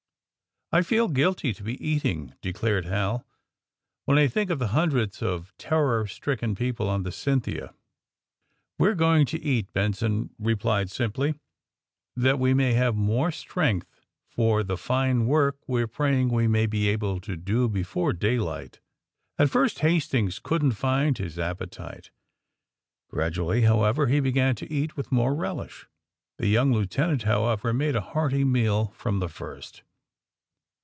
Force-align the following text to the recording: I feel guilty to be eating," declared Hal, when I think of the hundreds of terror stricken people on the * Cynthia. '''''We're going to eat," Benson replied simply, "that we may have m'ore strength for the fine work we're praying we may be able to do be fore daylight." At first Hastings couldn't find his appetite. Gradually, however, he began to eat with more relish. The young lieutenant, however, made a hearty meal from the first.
I 0.73 0.83
feel 0.83 1.09
guilty 1.09 1.51
to 1.51 1.63
be 1.63 1.73
eating," 1.85 2.33
declared 2.41 2.85
Hal, 2.85 3.27
when 4.05 4.17
I 4.17 4.27
think 4.29 4.49
of 4.49 4.57
the 4.59 4.67
hundreds 4.67 5.21
of 5.21 5.51
terror 5.57 6.07
stricken 6.07 6.55
people 6.55 6.87
on 6.87 7.03
the 7.03 7.11
* 7.11 7.11
Cynthia. 7.25 7.73
'''''We're 8.79 8.95
going 8.95 9.25
to 9.35 9.41
eat," 9.43 9.73
Benson 9.73 10.29
replied 10.39 10.89
simply, 10.89 11.35
"that 12.15 12.39
we 12.39 12.53
may 12.53 12.71
have 12.71 12.95
m'ore 12.95 13.31
strength 13.33 13.99
for 14.29 14.63
the 14.63 14.77
fine 14.77 15.25
work 15.25 15.57
we're 15.67 15.91
praying 15.91 16.29
we 16.29 16.47
may 16.47 16.67
be 16.67 16.87
able 16.87 17.19
to 17.19 17.35
do 17.35 17.67
be 17.67 17.83
fore 17.83 18.13
daylight." 18.13 18.79
At 19.37 19.49
first 19.49 19.79
Hastings 19.79 20.39
couldn't 20.39 20.79
find 20.79 21.17
his 21.17 21.37
appetite. 21.37 22.11
Gradually, 23.09 23.63
however, 23.63 24.07
he 24.07 24.21
began 24.21 24.55
to 24.55 24.71
eat 24.71 24.95
with 24.95 25.11
more 25.11 25.35
relish. 25.35 25.89
The 26.37 26.47
young 26.47 26.71
lieutenant, 26.71 27.23
however, 27.23 27.73
made 27.73 27.97
a 27.97 28.15
hearty 28.15 28.45
meal 28.45 28.93
from 28.95 29.19
the 29.19 29.27
first. 29.27 29.83